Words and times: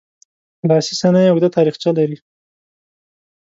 لاسي 0.69 0.93
صنایع 1.01 1.29
اوږده 1.31 1.49
تاریخچه 1.57 1.89
لري. 1.97 2.17